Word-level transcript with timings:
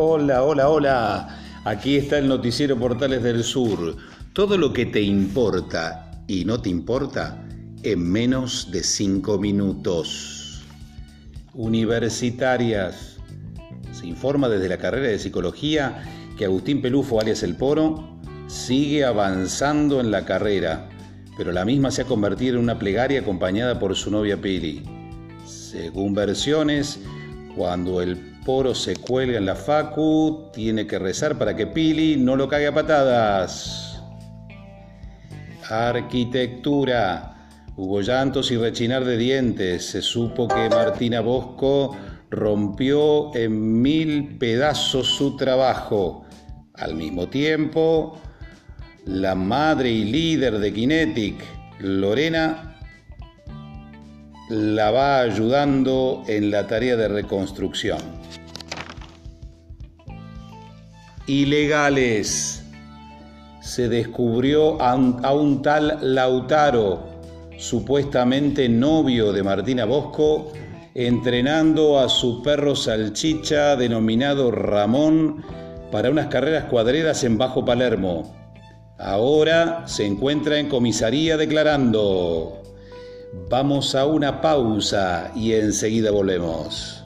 Hola, 0.00 0.44
hola, 0.44 0.68
hola. 0.68 1.28
Aquí 1.64 1.96
está 1.96 2.18
el 2.18 2.28
noticiero 2.28 2.78
Portales 2.78 3.20
del 3.20 3.42
Sur. 3.42 3.96
Todo 4.32 4.56
lo 4.56 4.72
que 4.72 4.86
te 4.86 5.02
importa 5.02 6.22
y 6.28 6.44
no 6.44 6.62
te 6.62 6.70
importa 6.70 7.44
en 7.82 8.08
menos 8.08 8.70
de 8.70 8.84
cinco 8.84 9.40
minutos. 9.40 10.62
Universitarias. 11.52 13.16
Se 13.90 14.06
informa 14.06 14.48
desde 14.48 14.68
la 14.68 14.78
carrera 14.78 15.08
de 15.08 15.18
psicología 15.18 16.04
que 16.36 16.44
Agustín 16.44 16.80
Pelufo, 16.80 17.20
alias 17.20 17.42
El 17.42 17.56
Poro, 17.56 18.20
sigue 18.46 19.04
avanzando 19.04 19.98
en 19.98 20.12
la 20.12 20.24
carrera, 20.24 20.88
pero 21.36 21.50
la 21.50 21.64
misma 21.64 21.90
se 21.90 22.02
ha 22.02 22.04
convertido 22.04 22.54
en 22.54 22.62
una 22.62 22.78
plegaria 22.78 23.22
acompañada 23.22 23.80
por 23.80 23.96
su 23.96 24.12
novia 24.12 24.40
Pili. 24.40 24.84
Según 25.44 26.14
versiones, 26.14 27.00
cuando 27.56 28.00
el 28.00 28.37
poro 28.48 28.74
se 28.74 28.96
cuelga 28.96 29.36
en 29.36 29.44
la 29.44 29.54
facu, 29.54 30.48
tiene 30.54 30.86
que 30.86 30.98
rezar 30.98 31.36
para 31.36 31.54
que 31.54 31.66
Pili 31.66 32.16
no 32.16 32.34
lo 32.34 32.48
cague 32.48 32.68
a 32.68 32.72
patadas. 32.72 34.00
Arquitectura. 35.68 37.50
Hubo 37.76 38.00
llantos 38.00 38.50
y 38.50 38.56
rechinar 38.56 39.04
de 39.04 39.18
dientes. 39.18 39.84
Se 39.90 40.00
supo 40.00 40.48
que 40.48 40.70
Martina 40.70 41.20
Bosco 41.20 41.94
rompió 42.30 43.36
en 43.36 43.82
mil 43.82 44.38
pedazos 44.38 45.08
su 45.08 45.36
trabajo. 45.36 46.24
Al 46.72 46.94
mismo 46.94 47.28
tiempo, 47.28 48.18
la 49.04 49.34
madre 49.34 49.90
y 49.90 50.04
líder 50.06 50.58
de 50.58 50.72
Kinetic, 50.72 51.36
Lorena, 51.80 52.77
la 54.48 54.90
va 54.90 55.20
ayudando 55.20 56.22
en 56.26 56.50
la 56.50 56.66
tarea 56.66 56.96
de 56.96 57.08
reconstrucción. 57.08 57.98
Ilegales. 61.26 62.64
Se 63.60 63.88
descubrió 63.88 64.80
a 64.80 64.94
un, 64.94 65.60
tal 65.60 65.98
Lautaro, 66.00 67.06
supuestamente 67.58 68.66
novio 68.68 69.32
de 69.32 69.42
Martina 69.42 69.84
Bosco, 69.84 70.52
entrenando 70.94 71.98
a 71.98 72.08
su 72.08 72.42
perro 72.42 72.74
salchicha 72.74 73.76
denominado 73.76 74.50
Ramón 74.50 75.44
para 75.92 76.10
unas 76.10 76.28
carreras 76.28 76.64
cuadreras 76.64 77.22
en 77.24 77.36
Bajo 77.36 77.64
Palermo. 77.64 78.34
Ahora 78.98 79.86
se 79.86 80.06
encuentra 80.06 80.58
en 80.58 80.68
comisaría 80.68 81.36
declarando. 81.36 82.62
Vamos 83.32 83.94
a 83.94 84.06
una 84.06 84.40
pausa 84.40 85.30
y 85.34 85.52
enseguida 85.52 86.10
volvemos. 86.10 87.04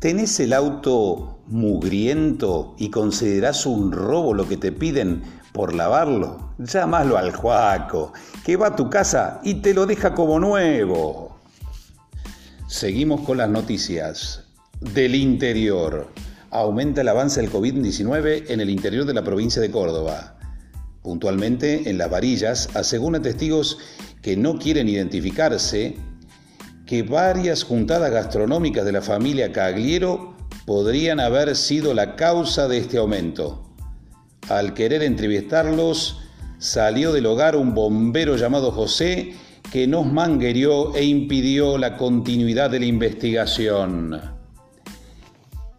¿Tenés 0.00 0.38
el 0.40 0.52
auto 0.52 1.38
mugriento 1.46 2.74
y 2.78 2.90
considerás 2.90 3.64
un 3.64 3.90
robo 3.90 4.34
lo 4.34 4.46
que 4.46 4.58
te 4.58 4.70
piden 4.70 5.22
por 5.52 5.74
lavarlo? 5.74 6.50
Llámalo 6.58 7.16
al 7.16 7.34
Juaco, 7.34 8.12
que 8.44 8.56
va 8.56 8.66
a 8.66 8.76
tu 8.76 8.90
casa 8.90 9.40
y 9.42 9.62
te 9.62 9.72
lo 9.72 9.86
deja 9.86 10.14
como 10.14 10.38
nuevo. 10.38 11.33
Seguimos 12.66 13.20
con 13.20 13.36
las 13.36 13.50
noticias 13.50 14.44
del 14.80 15.14
interior. 15.14 16.10
Aumenta 16.50 17.02
el 17.02 17.08
avance 17.08 17.42
del 17.42 17.52
COVID-19 17.52 18.44
en 18.48 18.60
el 18.60 18.70
interior 18.70 19.04
de 19.04 19.12
la 19.12 19.22
provincia 19.22 19.60
de 19.60 19.70
Córdoba. 19.70 20.38
Puntualmente, 21.02 21.90
en 21.90 21.98
las 21.98 22.08
varillas, 22.08 22.70
aseguran 22.74 23.20
testigos 23.20 23.78
que 24.22 24.38
no 24.38 24.58
quieren 24.58 24.88
identificarse 24.88 25.96
que 26.86 27.02
varias 27.02 27.64
juntadas 27.64 28.10
gastronómicas 28.10 28.86
de 28.86 28.92
la 28.92 29.02
familia 29.02 29.52
Cagliero 29.52 30.34
podrían 30.64 31.20
haber 31.20 31.56
sido 31.56 31.92
la 31.92 32.16
causa 32.16 32.66
de 32.66 32.78
este 32.78 32.96
aumento. 32.96 33.74
Al 34.48 34.72
querer 34.72 35.02
entrevistarlos, 35.02 36.22
salió 36.58 37.12
del 37.12 37.26
hogar 37.26 37.56
un 37.56 37.74
bombero 37.74 38.36
llamado 38.36 38.72
José 38.72 39.34
que 39.74 39.86
nos 39.88 40.06
manguerió 40.06 40.94
e 40.94 41.02
impidió 41.02 41.76
la 41.78 41.96
continuidad 41.96 42.70
de 42.70 42.78
la 42.78 42.86
investigación. 42.86 44.20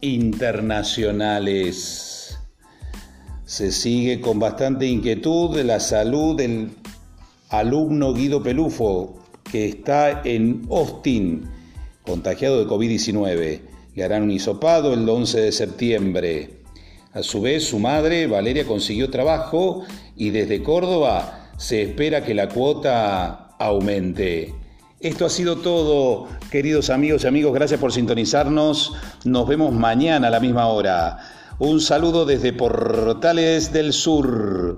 Internacionales. 0.00 2.38
Se 3.44 3.72
sigue 3.72 4.20
con 4.20 4.38
bastante 4.38 4.86
inquietud 4.86 5.58
la 5.62 5.80
salud 5.80 6.36
del 6.36 6.70
alumno 7.48 8.14
Guido 8.14 8.44
Pelufo, 8.44 9.24
que 9.50 9.66
está 9.66 10.22
en 10.22 10.68
Austin, 10.70 11.50
contagiado 12.06 12.60
de 12.60 12.70
COVID-19. 12.70 13.60
Le 13.96 14.04
harán 14.04 14.22
un 14.22 14.30
hisopado 14.30 14.94
el 14.94 15.08
11 15.08 15.40
de 15.40 15.50
septiembre. 15.50 16.60
A 17.12 17.24
su 17.24 17.40
vez, 17.40 17.64
su 17.64 17.80
madre, 17.80 18.28
Valeria, 18.28 18.64
consiguió 18.64 19.10
trabajo 19.10 19.82
y 20.14 20.30
desde 20.30 20.62
Córdoba 20.62 21.50
se 21.56 21.82
espera 21.82 22.24
que 22.24 22.34
la 22.34 22.48
cuota 22.48 23.48
aumente. 23.60 24.54
Esto 25.00 25.26
ha 25.26 25.30
sido 25.30 25.56
todo, 25.56 26.26
queridos 26.50 26.90
amigos 26.90 27.24
y 27.24 27.26
amigos. 27.28 27.54
Gracias 27.54 27.78
por 27.78 27.92
sintonizarnos. 27.92 28.94
Nos 29.24 29.46
vemos 29.46 29.72
mañana 29.72 30.28
a 30.28 30.30
la 30.30 30.40
misma 30.40 30.66
hora. 30.66 31.18
Un 31.58 31.80
saludo 31.80 32.24
desde 32.24 32.52
Portales 32.52 33.72
del 33.72 33.92
Sur. 33.92 34.69